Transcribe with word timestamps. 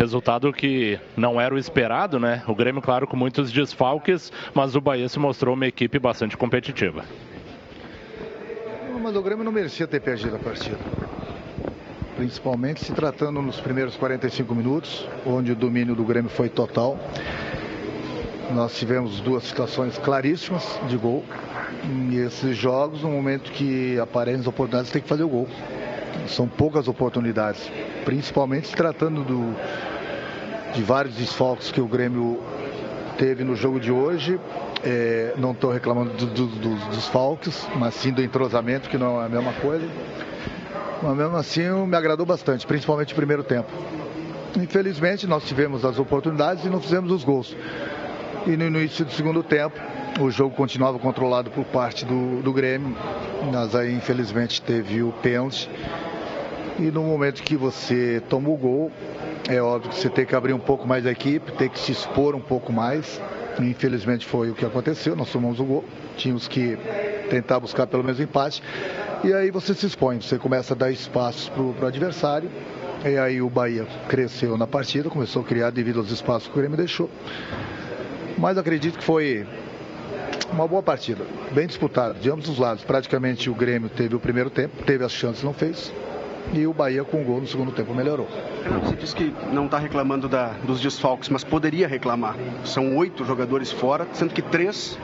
Resultado 0.00 0.50
que 0.50 0.98
não 1.14 1.38
era 1.38 1.54
o 1.54 1.58
esperado, 1.58 2.18
né? 2.18 2.42
O 2.48 2.54
Grêmio, 2.54 2.80
claro, 2.80 3.06
com 3.06 3.18
muitos 3.18 3.52
desfalques, 3.52 4.32
mas 4.54 4.74
o 4.74 4.80
Bahia 4.80 5.06
se 5.10 5.18
mostrou 5.18 5.54
uma 5.54 5.66
equipe 5.66 5.98
bastante 5.98 6.38
competitiva. 6.38 7.04
Mas 9.02 9.14
o 9.14 9.22
Grêmio 9.22 9.44
não 9.44 9.52
merecia 9.52 9.86
ter 9.86 10.00
perdido 10.00 10.36
a 10.36 10.38
partida. 10.38 10.78
Principalmente 12.16 12.82
se 12.82 12.94
tratando 12.94 13.42
nos 13.42 13.60
primeiros 13.60 13.94
45 13.96 14.54
minutos, 14.54 15.06
onde 15.26 15.52
o 15.52 15.54
domínio 15.54 15.94
do 15.94 16.02
Grêmio 16.02 16.30
foi 16.30 16.48
total. 16.48 16.98
Nós 18.54 18.78
tivemos 18.78 19.20
duas 19.20 19.44
situações 19.44 19.98
claríssimas 19.98 20.80
de 20.88 20.96
gol. 20.96 21.22
E 22.10 22.16
esses 22.16 22.56
jogos, 22.56 23.02
no 23.02 23.10
momento 23.10 23.52
que 23.52 23.98
aparecem 23.98 24.40
as 24.40 24.46
oportunidades, 24.46 24.90
tem 24.90 25.02
que 25.02 25.08
fazer 25.08 25.24
o 25.24 25.28
gol. 25.28 25.46
São 26.28 26.46
poucas 26.46 26.88
oportunidades, 26.88 27.70
principalmente 28.04 28.68
se 28.68 28.76
tratando 28.76 29.22
do, 29.22 29.54
de 30.74 30.82
vários 30.82 31.14
desfalques 31.14 31.70
que 31.70 31.80
o 31.80 31.86
Grêmio 31.86 32.40
teve 33.18 33.44
no 33.44 33.54
jogo 33.54 33.80
de 33.80 33.90
hoje. 33.90 34.38
É, 34.82 35.34
não 35.36 35.52
estou 35.52 35.70
reclamando 35.70 36.12
do, 36.12 36.26
do, 36.26 36.46
dos 36.46 36.96
desfalques, 36.96 37.66
mas 37.76 37.94
sim 37.94 38.12
do 38.12 38.22
entrosamento, 38.22 38.88
que 38.88 38.96
não 38.96 39.20
é 39.20 39.26
a 39.26 39.28
mesma 39.28 39.52
coisa. 39.54 39.86
Mas 41.02 41.16
mesmo 41.16 41.36
assim 41.36 41.68
me 41.86 41.96
agradou 41.96 42.24
bastante, 42.24 42.66
principalmente 42.66 43.10
no 43.10 43.16
primeiro 43.16 43.42
tempo. 43.42 43.70
Infelizmente 44.56 45.26
nós 45.26 45.44
tivemos 45.44 45.84
as 45.84 45.98
oportunidades 45.98 46.64
e 46.64 46.68
não 46.68 46.80
fizemos 46.80 47.10
os 47.12 47.24
gols. 47.24 47.54
E 48.46 48.56
no 48.56 48.64
início 48.66 49.04
do 49.04 49.12
segundo 49.12 49.42
tempo, 49.42 49.78
o 50.18 50.30
jogo 50.30 50.54
continuava 50.54 50.98
controlado 50.98 51.50
por 51.50 51.64
parte 51.64 52.04
do, 52.06 52.40
do 52.42 52.52
Grêmio, 52.52 52.96
mas 53.52 53.74
aí 53.74 53.94
infelizmente 53.94 54.62
teve 54.62 55.02
o 55.02 55.12
pênalti. 55.12 55.70
E 56.78 56.90
no 56.90 57.02
momento 57.02 57.42
que 57.42 57.54
você 57.54 58.22
toma 58.30 58.48
o 58.48 58.56
gol, 58.56 58.90
é 59.48 59.60
óbvio 59.60 59.90
que 59.90 59.96
você 59.96 60.08
tem 60.08 60.24
que 60.24 60.34
abrir 60.34 60.54
um 60.54 60.58
pouco 60.58 60.88
mais 60.88 61.04
a 61.04 61.10
equipe, 61.10 61.52
tem 61.52 61.68
que 61.68 61.78
se 61.78 61.92
expor 61.92 62.34
um 62.34 62.40
pouco 62.40 62.72
mais. 62.72 63.20
Infelizmente 63.60 64.24
foi 64.24 64.50
o 64.50 64.54
que 64.54 64.64
aconteceu, 64.64 65.14
nós 65.14 65.30
tomamos 65.30 65.60
o 65.60 65.64
gol, 65.64 65.84
tínhamos 66.16 66.48
que 66.48 66.78
tentar 67.28 67.60
buscar 67.60 67.86
pelo 67.86 68.02
menos 68.02 68.18
empate. 68.20 68.62
E 69.22 69.34
aí 69.34 69.50
você 69.50 69.74
se 69.74 69.84
expõe, 69.84 70.22
você 70.22 70.38
começa 70.38 70.72
a 70.72 70.76
dar 70.76 70.90
espaços 70.90 71.50
para 71.50 71.62
o 71.62 71.86
adversário. 71.86 72.50
E 73.04 73.18
aí 73.18 73.42
o 73.42 73.50
Bahia 73.50 73.86
cresceu 74.08 74.56
na 74.56 74.66
partida, 74.66 75.10
começou 75.10 75.42
a 75.42 75.44
criar 75.44 75.70
devido 75.70 75.98
aos 75.98 76.10
espaços 76.10 76.48
que 76.48 76.54
o 76.54 76.58
Grêmio 76.58 76.76
deixou. 76.76 77.10
Mas 78.38 78.56
acredito 78.58 78.98
que 78.98 79.04
foi 79.04 79.46
uma 80.52 80.66
boa 80.66 80.82
partida, 80.82 81.24
bem 81.52 81.66
disputada, 81.66 82.14
de 82.14 82.30
ambos 82.30 82.48
os 82.48 82.58
lados. 82.58 82.84
Praticamente 82.84 83.48
o 83.48 83.54
Grêmio 83.54 83.88
teve 83.88 84.14
o 84.14 84.20
primeiro 84.20 84.50
tempo, 84.50 84.82
teve 84.84 85.04
as 85.04 85.12
chances, 85.12 85.42
não 85.42 85.52
fez. 85.52 85.92
E 86.52 86.66
o 86.66 86.72
Bahia 86.72 87.04
com 87.04 87.20
o 87.20 87.24
gol 87.24 87.40
no 87.40 87.46
segundo 87.46 87.70
tempo 87.70 87.94
melhorou. 87.94 88.26
Você 88.82 88.96
disse 88.96 89.14
que 89.14 89.32
não 89.52 89.66
está 89.66 89.78
reclamando 89.78 90.28
da, 90.28 90.48
dos 90.64 90.80
desfalques, 90.80 91.28
mas 91.28 91.44
poderia 91.44 91.86
reclamar. 91.86 92.34
São 92.64 92.96
oito 92.96 93.24
jogadores 93.24 93.70
fora, 93.70 94.08
sendo 94.12 94.34
que 94.34 94.42
três, 94.42 94.98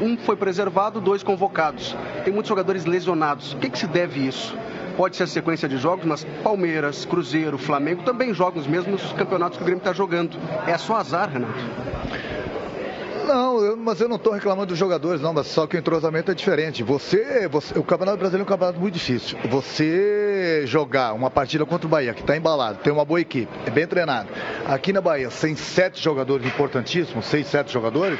um 0.00 0.16
foi 0.16 0.36
preservado, 0.36 1.00
dois 1.00 1.22
convocados. 1.22 1.96
Tem 2.24 2.32
muitos 2.32 2.48
jogadores 2.48 2.84
lesionados. 2.84 3.54
O 3.54 3.56
que, 3.56 3.70
que 3.70 3.78
se 3.78 3.86
deve 3.88 4.24
isso? 4.24 4.56
Pode 4.96 5.16
ser 5.16 5.24
a 5.24 5.26
sequência 5.26 5.68
de 5.68 5.78
jogos, 5.78 6.04
mas 6.04 6.24
Palmeiras, 6.44 7.04
Cruzeiro, 7.04 7.58
Flamengo 7.58 8.04
também 8.04 8.32
jogam 8.32 8.60
os 8.60 8.66
mesmos 8.66 9.02
campeonatos 9.14 9.56
que 9.56 9.64
o 9.64 9.66
Grêmio 9.66 9.80
está 9.80 9.92
jogando. 9.92 10.38
É 10.68 10.78
só 10.78 10.96
azar, 10.96 11.30
Renato? 11.32 11.54
Não, 13.26 13.64
eu, 13.64 13.76
mas 13.76 14.00
eu 14.00 14.08
não 14.08 14.16
estou 14.16 14.32
reclamando 14.32 14.66
dos 14.66 14.78
jogadores, 14.78 15.20
não, 15.20 15.32
mas 15.32 15.46
só 15.46 15.66
que 15.66 15.76
o 15.76 15.78
entrosamento 15.78 16.30
é 16.30 16.34
diferente. 16.34 16.82
Você, 16.82 17.48
você, 17.48 17.78
o 17.78 17.82
Campeonato 17.82 18.18
Brasileiro 18.18 18.42
é 18.42 18.46
um 18.46 18.48
campeonato 18.48 18.78
muito 18.78 18.94
difícil. 18.94 19.38
Você 19.48 20.62
jogar 20.66 21.14
uma 21.14 21.30
partida 21.30 21.64
contra 21.64 21.86
o 21.86 21.90
Bahia, 21.90 22.12
que 22.12 22.20
está 22.20 22.36
embalado, 22.36 22.78
tem 22.78 22.92
uma 22.92 23.04
boa 23.04 23.20
equipe, 23.20 23.50
é 23.66 23.70
bem 23.70 23.86
treinado. 23.86 24.28
Aqui 24.66 24.92
na 24.92 25.00
Bahia, 25.00 25.30
sem 25.30 25.56
sete 25.56 26.02
jogadores 26.02 26.46
importantíssimos, 26.46 27.24
seis, 27.24 27.46
sete 27.46 27.72
jogadores, 27.72 28.18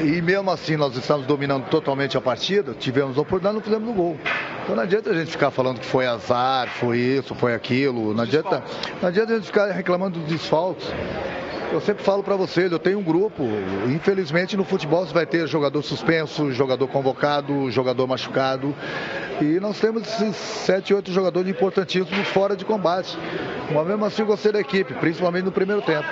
e 0.00 0.22
mesmo 0.22 0.48
assim 0.50 0.76
nós 0.76 0.96
estamos 0.96 1.26
dominando 1.26 1.68
totalmente 1.68 2.16
a 2.16 2.20
partida, 2.20 2.72
tivemos 2.74 3.18
a 3.18 3.22
oportunidade, 3.22 3.56
não 3.56 3.62
fizemos 3.62 3.88
o 3.88 3.92
gol. 3.92 4.16
Então 4.62 4.76
não 4.76 4.82
adianta 4.82 5.10
a 5.10 5.14
gente 5.14 5.30
ficar 5.30 5.50
falando 5.50 5.80
que 5.80 5.86
foi 5.86 6.06
azar, 6.06 6.68
foi 6.68 6.98
isso, 6.98 7.34
foi 7.34 7.54
aquilo. 7.54 8.14
Não 8.14 8.22
adianta, 8.22 8.62
não 9.02 9.08
adianta 9.08 9.32
a 9.32 9.36
gente 9.36 9.46
ficar 9.46 9.66
reclamando 9.72 10.20
dos 10.20 10.28
desfalques. 10.28 10.86
Eu 11.70 11.82
sempre 11.82 12.02
falo 12.02 12.22
para 12.22 12.34
vocês, 12.34 12.72
eu 12.72 12.78
tenho 12.78 12.98
um 12.98 13.02
grupo. 13.02 13.44
Infelizmente 13.86 14.56
no 14.56 14.64
futebol 14.64 15.06
você 15.06 15.12
vai 15.12 15.26
ter 15.26 15.46
jogador 15.46 15.82
suspenso, 15.82 16.50
jogador 16.50 16.88
convocado, 16.88 17.70
jogador 17.70 18.06
machucado. 18.06 18.74
E 19.40 19.60
nós 19.60 19.78
temos 19.78 20.02
esses 20.02 20.34
sete, 20.34 20.94
oito 20.94 21.12
jogadores 21.12 21.48
importantíssimos 21.50 22.26
fora 22.28 22.56
de 22.56 22.64
combate. 22.64 23.18
Mas 23.72 23.86
mesmo 23.86 24.04
assim 24.04 24.22
eu 24.22 24.26
gostei 24.26 24.50
da 24.50 24.60
equipe, 24.60 24.94
principalmente 24.94 25.44
no 25.44 25.52
primeiro 25.52 25.82
tempo. 25.82 26.08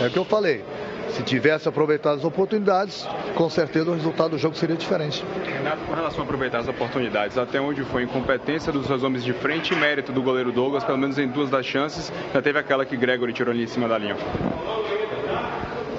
É 0.00 0.06
o 0.08 0.10
que 0.10 0.18
eu 0.18 0.24
falei. 0.24 0.64
Se 1.10 1.22
tivesse 1.22 1.68
aproveitado 1.68 2.18
as 2.18 2.24
oportunidades, 2.24 3.06
com 3.34 3.48
certeza 3.48 3.90
o 3.90 3.94
resultado 3.94 4.30
do 4.30 4.38
jogo 4.38 4.56
seria 4.56 4.76
diferente. 4.76 5.24
Renato, 5.44 5.78
com 5.86 5.94
relação 5.94 6.20
a 6.20 6.24
aproveitar 6.24 6.58
as 6.58 6.68
oportunidades, 6.68 7.38
até 7.38 7.60
onde 7.60 7.82
foi 7.84 8.02
incompetência 8.02 8.72
dos 8.72 8.86
seus 8.86 9.02
homens 9.02 9.24
de 9.24 9.32
frente 9.32 9.72
e 9.72 9.76
mérito 9.76 10.12
do 10.12 10.22
goleiro 10.22 10.52
Douglas, 10.52 10.84
pelo 10.84 10.98
menos 10.98 11.18
em 11.18 11.26
duas 11.28 11.50
das 11.50 11.66
chances, 11.66 12.12
já 12.32 12.42
teve 12.42 12.58
aquela 12.58 12.84
que 12.84 12.96
Gregory 12.96 13.32
tirou 13.32 13.52
ali 13.52 13.64
em 13.64 13.66
cima 13.66 13.88
da 13.88 13.98
linha. 13.98 14.16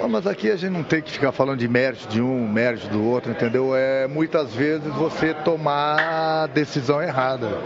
Mas 0.08 0.26
aqui 0.26 0.50
a 0.50 0.56
gente 0.56 0.72
não 0.72 0.82
tem 0.82 1.02
que 1.02 1.10
ficar 1.12 1.30
falando 1.30 1.58
de 1.58 1.68
mérito 1.68 2.08
de 2.08 2.20
um, 2.20 2.48
mérito 2.48 2.88
do 2.88 3.04
outro, 3.04 3.30
entendeu? 3.30 3.76
É 3.76 4.08
muitas 4.08 4.52
vezes 4.54 4.88
você 4.94 5.34
tomar 5.34 6.00
a 6.00 6.46
decisão 6.46 7.02
errada. 7.02 7.58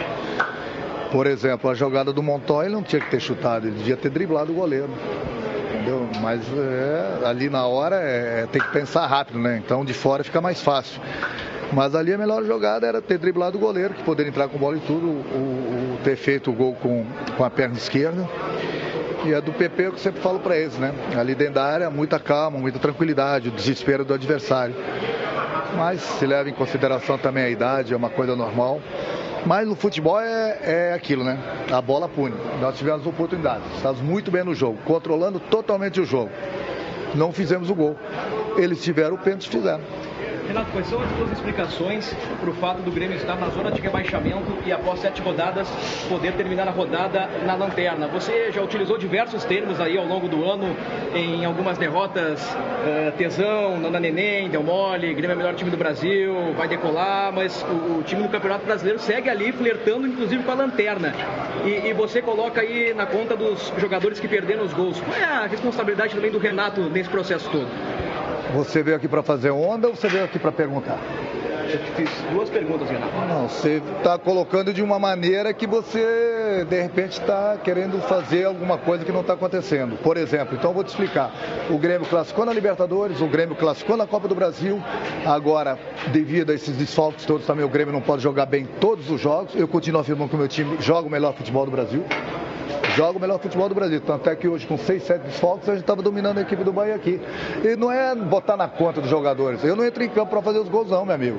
Por 1.11 1.27
exemplo, 1.27 1.71
a 1.71 1.75
jogada 1.75 2.13
do 2.13 2.23
Montoya 2.23 2.69
não 2.69 2.83
tinha 2.83 3.01
que 3.01 3.11
ter 3.11 3.21
chutado, 3.21 3.69
ele 3.69 3.77
devia 3.77 3.97
ter 3.97 4.11
driblado 4.11 4.51
o 4.53 4.55
goleiro 4.55 4.91
entendeu? 5.75 6.09
Mas 6.21 6.41
é, 6.57 7.27
ali 7.27 7.51
na 7.51 7.67
hora 7.67 7.97
é, 7.97 8.47
tem 8.51 8.61
que 8.61 8.69
pensar 8.69 9.07
rápido, 9.07 9.39
né? 9.39 9.61
Então 9.65 9.85
de 9.85 9.93
fora 9.93 10.23
fica 10.23 10.41
mais 10.41 10.63
fácil. 10.63 11.01
Mas 11.73 11.95
ali 11.95 12.13
a 12.13 12.19
melhor 12.19 12.45
jogada 12.45 12.87
era 12.87 13.03
ter 13.03 13.19
driblado 13.19 13.59
o 13.59 13.61
goleiro, 13.61 13.95
que 13.95 14.03
poderia 14.03 14.31
entrar 14.31 14.49
com 14.49 14.59
bola 14.59 14.77
e 14.77 14.81
tudo, 14.81 15.07
o, 15.07 15.95
o 15.95 15.99
ter 16.05 16.17
feito 16.17 16.51
o 16.51 16.55
gol 16.55 16.75
com, 16.75 17.05
com 17.37 17.45
a 17.45 17.51
perna 17.51 17.77
esquerda. 17.77 18.29
E 19.25 19.35
a 19.35 19.41
do 19.41 19.53
PP 19.53 19.83
é 19.83 19.87
eu 19.87 19.97
sempre 19.97 20.21
falo 20.21 20.39
para 20.39 20.57
eles, 20.57 20.77
né? 20.77 20.93
Ali 21.19 21.35
dentro 21.35 21.55
da 21.55 21.65
área, 21.65 21.91
muita 21.91 22.21
calma, 22.21 22.59
muita 22.59 22.79
tranquilidade, 22.79 23.49
o 23.49 23.53
desespero 23.53 24.05
do 24.05 24.13
adversário. 24.13 24.75
Mas 25.77 26.03
se 26.03 26.27
leva 26.27 26.49
em 26.49 26.53
consideração 26.53 27.19
também 27.19 27.43
a 27.43 27.49
idade, 27.49 27.95
é 27.95 27.97
uma 27.97 28.11
coisa 28.11 28.37
normal. 28.37 28.81
Mas 29.47 29.69
no 29.69 29.75
futebol 29.75 30.19
é, 30.19 30.59
é 30.63 30.93
aquilo, 30.95 31.23
né? 31.23 31.39
A 31.71 31.81
bola 31.81 32.09
pune. 32.09 32.35
Nós 32.61 32.79
tivemos 32.79 33.07
oportunidades. 33.07 33.67
Estávamos 33.77 34.03
muito 34.03 34.31
bem 34.31 34.43
no 34.43 34.55
jogo, 34.55 34.79
controlando 34.85 35.39
totalmente 35.39 36.01
o 36.01 36.05
jogo. 36.07 36.31
Não 37.15 37.31
fizemos 37.33 37.69
o 37.69 37.75
gol. 37.75 37.97
Eles 38.57 38.83
tiveram 38.83 39.17
o 39.17 39.19
pênalti 39.19 39.49
fizeram. 39.49 39.83
Renato, 40.47 40.71
quais 40.73 40.87
são 40.89 41.01
as 41.01 41.11
suas 41.17 41.33
explicações 41.33 42.15
para 42.39 42.51
o 42.51 42.53
fato 42.55 42.83
do 42.83 42.91
Grêmio 42.91 43.17
estar 43.17 43.35
na 43.37 43.49
zona 43.49 43.71
de 43.71 43.81
rebaixamento 43.81 44.59
e 44.67 44.73
após 44.73 45.01
sete 45.01 45.23
rodadas 45.23 45.69
poder 46.09 46.35
terminar 46.35 46.69
a 46.69 46.71
rodada 46.71 47.29
na 47.47 47.55
lanterna? 47.55 48.07
Você 48.09 48.53
já 48.53 48.63
utilizou 48.63 48.99
diversos 48.99 49.43
termos 49.45 49.81
aí 49.81 49.97
ao 49.97 50.05
longo 50.05 50.29
do 50.29 50.45
ano 50.45 50.77
em 51.15 51.45
algumas 51.47 51.79
derrotas, 51.79 52.45
uh, 52.45 53.13
tesão, 53.17 53.79
nana 53.79 53.99
neném, 53.99 54.51
deu 54.51 54.63
mole, 54.63 55.15
Grêmio 55.15 55.33
é 55.33 55.35
o 55.35 55.39
melhor 55.39 55.55
time 55.55 55.71
do 55.71 55.79
Brasil, 55.79 56.53
vai 56.57 56.69
decolar, 56.69 57.33
mas 57.33 57.63
o, 57.63 57.99
o 57.99 58.03
time 58.03 58.23
do 58.23 58.29
Campeonato 58.29 58.67
Brasileiro 58.67 58.99
segue 58.99 59.31
ali 59.31 59.51
flertando 59.51 60.07
inclusive 60.07 60.43
com 60.43 60.51
a 60.51 60.55
lanterna. 60.55 61.15
E, 61.65 61.89
e 61.89 61.93
você 61.95 62.21
coloca 62.21 62.61
aí 62.61 62.93
na 62.93 63.07
conta 63.07 63.35
dos 63.35 63.73
jogadores 63.79 64.21
que 64.21 64.29
perderam 64.29 64.65
os 64.65 64.75
gols. 64.75 65.01
Qual 65.01 65.17
é 65.17 65.25
a 65.25 65.47
responsabilidade 65.47 66.15
também 66.15 66.31
do 66.31 66.39
Renato 66.39 66.83
nesse 66.83 67.09
processo 67.09 67.49
todo? 67.51 68.04
Você 68.53 68.83
veio 68.83 68.97
aqui 68.97 69.09
para 69.09 69.23
fazer 69.23 69.51
onda 69.51 69.89
ou 69.89 69.95
você 69.95 70.09
veio 70.09 70.25
aqui 70.25 70.39
para 70.39 70.53
perguntar? 70.53 70.99
Eu 71.75 71.79
te 71.79 71.91
fiz 71.93 72.11
duas 72.31 72.51
perguntas, 72.51 72.89
Renato. 72.89 73.13
Não, 73.27 73.49
você 73.49 73.83
está 73.99 74.19
colocando 74.19 74.73
de 74.73 74.83
uma 74.83 74.99
maneira 74.99 75.53
que 75.53 75.67
você, 75.67 76.65
de 76.69 76.83
repente, 76.83 77.21
está 77.21 77.57
querendo 77.57 78.01
fazer 78.03 78.45
alguma 78.45 78.79
coisa 78.79 79.05
que 79.05 79.11
não 79.11 79.23
está 79.23 79.33
acontecendo. 79.33 79.97
Por 79.97 80.17
exemplo, 80.17 80.55
então 80.55 80.71
eu 80.71 80.75
vou 80.75 80.85
te 80.85 80.89
explicar. 80.89 81.33
O 81.71 81.79
Grêmio 81.79 82.07
classificou 82.07 82.45
na 82.45 82.53
Libertadores, 82.53 83.21
o 83.21 83.27
Grêmio 83.27 83.57
classificou 83.57 83.97
na 83.97 84.07
Copa 84.07 84.29
do 84.29 84.35
Brasil. 84.35 84.81
Agora, 85.25 85.79
devido 86.13 86.53
a 86.53 86.55
esses 86.55 86.77
desfalques 86.77 87.25
todos, 87.25 87.47
também 87.47 87.65
o 87.65 87.69
Grêmio 87.69 87.93
não 87.93 88.03
pode 88.03 88.23
jogar 88.23 88.47
bem 88.47 88.69
todos 88.79 89.11
os 89.11 89.21
jogos. 89.21 89.55
Eu 89.57 89.67
continuo 89.67 90.01
afirmando 90.01 90.29
que 90.29 90.37
o 90.37 90.39
meu 90.39 90.49
time 90.49 90.77
joga 90.81 91.09
o 91.09 91.11
melhor 91.11 91.35
futebol 91.35 91.65
do 91.65 91.73
Brasil 91.73 92.05
joga 92.95 93.19
o 93.19 93.21
melhor 93.21 93.39
futebol 93.39 93.69
do 93.69 93.75
Brasil. 93.75 94.01
Tanto 94.01 94.29
é 94.31 94.37
que 94.37 94.49
hoje, 94.49 94.67
com 94.67 94.79
6, 94.79 95.03
7 95.03 95.23
desfalques, 95.23 95.69
a 95.69 95.73
gente 95.73 95.83
estava 95.83 96.03
dominando 96.03 96.39
a 96.39 96.43
equipe 96.43 96.63
do 96.65 96.73
Bahia 96.73 96.95
aqui. 96.95 97.21
E 97.63 97.77
não 97.77 97.91
é 97.91 98.15
botar 98.15 98.57
na 98.57 98.69
conta 98.69 99.01
dos 99.01 99.11
jogadores. 99.11 99.63
Eu 99.65 99.77
não 99.77 99.85
entro 99.85 100.03
em 100.03 100.09
campo 100.09 100.31
para 100.31 100.43
fazer 100.43 100.59
os 100.59 100.69
gols, 100.69 100.91
não, 100.91 101.05
meu 101.05 101.15
amigo. 101.15 101.39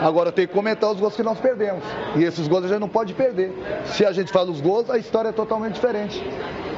Agora 0.00 0.30
tem 0.30 0.46
que 0.46 0.52
comentar 0.52 0.90
os 0.90 1.00
gols 1.00 1.16
que 1.16 1.22
nós 1.22 1.38
perdemos. 1.38 1.82
E 2.16 2.24
esses 2.24 2.46
gols 2.46 2.64
a 2.64 2.68
gente 2.68 2.80
não 2.80 2.88
pode 2.88 3.14
perder. 3.14 3.52
Se 3.86 4.04
a 4.04 4.12
gente 4.12 4.30
fala 4.30 4.50
os 4.50 4.60
gols, 4.60 4.90
a 4.90 4.98
história 4.98 5.30
é 5.30 5.32
totalmente 5.32 5.74
diferente. 5.74 6.22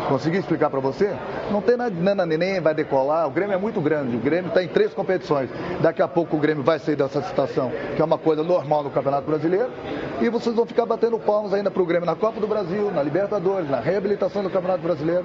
Consegui 0.09 0.39
explicar 0.39 0.71
para 0.71 0.81
você? 0.81 1.15
Não 1.51 1.61
tem 1.61 1.77
nada, 1.77 2.27
neném, 2.27 2.61
vai 2.61 2.75
decolar. 2.75 3.27
O 3.27 3.31
Grêmio 3.31 3.55
é 3.55 3.59
muito 3.59 3.81
grande. 3.81 4.17
O 4.17 4.21
Grêmio 4.21 4.49
está 4.49 4.63
em 4.63 4.69
três 4.69 4.93
competições. 4.93 5.49
Daqui 5.81 6.03
a 6.03 6.09
pouco 6.09 6.37
o 6.37 6.41
Grêmio 6.41 6.63
vai 6.63 6.79
sair 6.79 6.97
dessa 6.97 7.23
situação, 7.23 7.71
que 7.95 8.03
é 8.03 8.05
uma 8.05 8.19
coisa 8.19 8.43
normal 8.43 8.83
no 8.83 8.91
Campeonato 8.91 9.27
Brasileiro. 9.27 9.71
E 10.21 10.29
vocês 10.29 10.55
vão 10.55 10.67
ficar 10.67 10.85
batendo 10.87 11.19
palmas 11.19 11.55
ainda 11.55 11.71
para 11.71 11.83
o 11.83 11.87
Grêmio 11.87 12.07
na 12.07 12.17
Copa 12.17 12.41
do 12.41 12.47
Brasil, 12.47 12.91
na 12.91 13.03
Libertadores, 13.03 13.71
na 13.71 13.81
reabilitação 13.81 14.43
do 14.43 14.51
Campeonato 14.51 14.83
Brasileiro. 14.83 15.25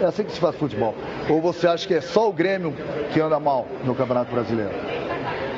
É 0.00 0.06
assim 0.06 0.24
que 0.24 0.32
se 0.32 0.40
faz 0.40 0.56
futebol. 0.56 0.94
Ou 1.28 1.40
você 1.40 1.66
acha 1.66 1.86
que 1.86 1.94
é 1.94 2.00
só 2.00 2.28
o 2.28 2.32
Grêmio 2.32 2.74
que 3.12 3.20
anda 3.20 3.38
mal 3.38 3.66
no 3.84 3.94
Campeonato 3.94 4.32
Brasileiro? 4.32 4.72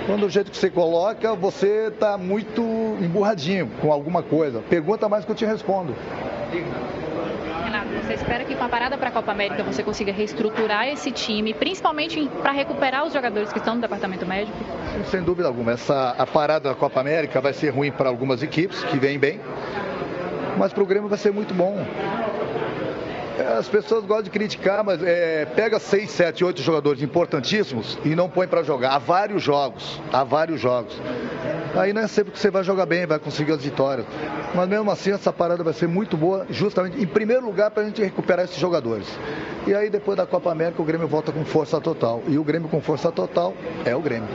Quando 0.06 0.26
o 0.26 0.30
jeito 0.30 0.50
que 0.52 0.56
você 0.56 0.70
coloca, 0.70 1.34
você 1.34 1.88
está 1.88 2.16
muito 2.16 2.62
emburradinho 3.00 3.68
com 3.80 3.92
alguma 3.92 4.22
coisa. 4.22 4.60
Pergunta 4.68 5.08
mais 5.08 5.24
que 5.24 5.32
eu 5.32 5.34
te 5.34 5.44
respondo. 5.44 5.94
Você 8.06 8.14
espera 8.14 8.44
que 8.44 8.54
com 8.54 8.62
a 8.62 8.68
parada 8.68 8.96
para 8.96 9.08
a 9.08 9.12
Copa 9.12 9.32
América 9.32 9.64
você 9.64 9.82
consiga 9.82 10.12
reestruturar 10.12 10.86
esse 10.86 11.10
time, 11.10 11.52
principalmente 11.52 12.30
para 12.40 12.52
recuperar 12.52 13.04
os 13.04 13.12
jogadores 13.12 13.52
que 13.52 13.58
estão 13.58 13.74
no 13.74 13.80
departamento 13.80 14.24
médico? 14.24 14.56
Sem 15.10 15.24
dúvida 15.24 15.48
alguma. 15.48 15.72
Essa, 15.72 16.10
a 16.16 16.24
parada 16.24 16.68
da 16.68 16.74
Copa 16.76 17.00
América 17.00 17.40
vai 17.40 17.52
ser 17.52 17.70
ruim 17.70 17.90
para 17.90 18.08
algumas 18.08 18.44
equipes 18.44 18.84
que 18.84 18.96
vêm 18.96 19.18
bem, 19.18 19.40
mas 20.56 20.72
para 20.72 20.84
o 20.84 20.86
Grêmio 20.86 21.08
vai 21.08 21.18
ser 21.18 21.32
muito 21.32 21.52
bom. 21.52 21.84
É, 23.40 23.58
as 23.58 23.68
pessoas 23.68 24.04
gostam 24.04 24.22
de 24.22 24.30
criticar, 24.30 24.84
mas 24.84 25.02
é, 25.02 25.44
pega 25.44 25.80
seis, 25.80 26.12
sete, 26.12 26.44
oito 26.44 26.62
jogadores 26.62 27.02
importantíssimos 27.02 27.98
e 28.04 28.14
não 28.14 28.28
põe 28.28 28.46
para 28.46 28.62
jogar. 28.62 28.92
Há 28.92 28.98
vários 28.98 29.42
jogos, 29.42 30.00
há 30.12 30.22
vários 30.22 30.60
jogos. 30.60 30.96
Aí 31.76 31.92
não 31.92 32.02
é 32.02 32.06
sempre 32.06 32.32
que 32.32 32.38
você 32.38 32.50
vai 32.50 32.64
jogar 32.64 32.86
bem, 32.86 33.04
vai 33.04 33.18
conseguir 33.18 33.52
as 33.52 33.62
vitórias. 33.62 34.06
Mas 34.54 34.68
mesmo 34.68 34.90
assim, 34.90 35.12
essa 35.12 35.30
parada 35.30 35.62
vai 35.62 35.74
ser 35.74 35.86
muito 35.86 36.16
boa, 36.16 36.46
justamente 36.48 37.00
em 37.00 37.06
primeiro 37.06 37.44
lugar 37.44 37.70
para 37.70 37.82
a 37.82 37.86
gente 37.86 38.02
recuperar 38.02 38.46
esses 38.46 38.56
jogadores. 38.56 39.06
E 39.66 39.74
aí 39.74 39.90
depois 39.90 40.16
da 40.16 40.24
Copa 40.24 40.50
América 40.50 40.80
o 40.80 40.84
Grêmio 40.84 41.06
volta 41.06 41.32
com 41.32 41.44
força 41.44 41.78
total. 41.78 42.22
E 42.28 42.38
o 42.38 42.44
Grêmio 42.44 42.68
com 42.68 42.80
força 42.80 43.12
total 43.12 43.52
é 43.84 43.94
o 43.94 44.00
Grêmio. 44.00 44.28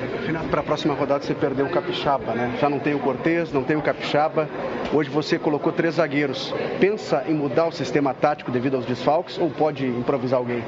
Para 0.52 0.62
a 0.62 0.64
próxima 0.64 0.94
rodada 0.94 1.24
você 1.24 1.34
perdeu 1.34 1.66
o 1.66 1.70
Capixaba, 1.72 2.34
né? 2.36 2.58
Já 2.62 2.70
não 2.70 2.80
tem 2.80 2.94
o 2.94 3.00
Cortez, 3.00 3.52
não 3.52 3.64
tem 3.64 3.76
o 3.76 3.82
Capixaba. 3.82 4.48
Hoje 4.94 5.10
você 5.10 5.40
colocou 5.40 5.72
três 5.72 5.96
zagueiros. 5.96 6.54
Pensa 6.80 7.24
em 7.28 7.34
mudar 7.34 7.68
o 7.68 7.72
sistema 7.72 8.14
tático 8.14 8.52
devido 8.52 8.76
aos 8.76 8.86
desfalques 8.86 9.40
ou 9.40 9.50
pode 9.50 9.88
improvisar 9.88 10.38
alguém? 10.38 10.64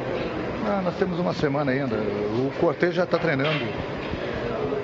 Ah, 0.66 0.82
nós 0.84 0.96
temos 0.96 1.20
uma 1.20 1.34
semana 1.34 1.72
ainda. 1.72 1.96
O 1.96 2.52
Cortez 2.60 2.96
já 2.96 3.04
está 3.04 3.20
treinando. 3.20 3.66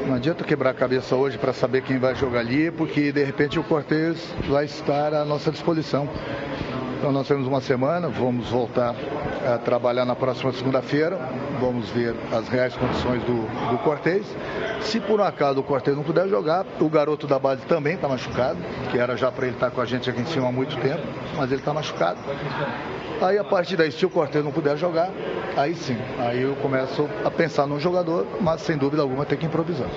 Não 0.09 0.15
adianta 0.15 0.43
quebrar 0.43 0.71
a 0.71 0.73
cabeça 0.73 1.15
hoje 1.15 1.37
para 1.37 1.53
saber 1.53 1.83
quem 1.83 1.99
vai 1.99 2.15
jogar 2.15 2.39
ali, 2.39 2.71
porque 2.71 3.11
de 3.11 3.23
repente 3.23 3.59
o 3.59 3.63
Cortez 3.63 4.17
vai 4.49 4.65
estar 4.65 5.13
à 5.13 5.23
nossa 5.23 5.51
disposição. 5.51 6.09
Então 6.99 7.13
nós 7.13 7.29
temos 7.29 7.47
uma 7.47 7.61
semana, 7.61 8.09
vamos 8.09 8.49
voltar 8.49 8.93
a 9.47 9.57
trabalhar 9.57 10.03
na 10.03 10.17
próxima 10.17 10.51
segunda-feira, 10.51 11.17
vamos 11.57 11.89
ver 11.91 12.13
as 12.29 12.49
reais 12.49 12.75
condições 12.75 13.23
do, 13.23 13.71
do 13.71 13.77
Cortez. 13.77 14.25
Se 14.81 14.99
por 14.99 15.21
um 15.21 15.23
acaso 15.23 15.61
o 15.61 15.63
Cortez 15.63 15.95
não 15.95 16.03
puder 16.03 16.27
jogar, 16.27 16.65
o 16.77 16.89
garoto 16.89 17.25
da 17.25 17.39
base 17.39 17.61
também 17.67 17.95
está 17.95 18.09
machucado, 18.09 18.59
que 18.91 18.99
era 18.99 19.15
já 19.15 19.31
para 19.31 19.45
ele 19.45 19.55
estar 19.55 19.69
tá 19.69 19.71
com 19.71 19.79
a 19.79 19.85
gente 19.85 20.09
aqui 20.09 20.19
em 20.19 20.25
cima 20.25 20.49
há 20.49 20.51
muito 20.51 20.75
tempo, 20.81 21.01
mas 21.37 21.49
ele 21.49 21.61
está 21.61 21.73
machucado. 21.73 22.19
Aí 23.21 23.37
a 23.37 23.45
partir 23.45 23.77
daí, 23.77 23.93
se 23.93 24.05
o 24.05 24.09
Cortez 24.09 24.43
não 24.43 24.51
puder 24.51 24.75
jogar, 24.75 25.09
aí 25.55 25.75
sim, 25.75 25.97
aí 26.17 26.41
eu 26.41 26.53
começo 26.57 27.09
a 27.23 27.31
pensar 27.31 27.65
no 27.65 27.79
jogador, 27.79 28.27
mas 28.41 28.59
sem 28.59 28.77
dúvida 28.77 29.01
alguma 29.01 29.23
tem 29.25 29.37
que 29.37 29.45
improvisar. 29.45 29.87